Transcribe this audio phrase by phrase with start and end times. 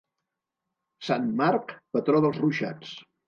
[1.09, 2.97] Sant Marc, patró dels ruixats.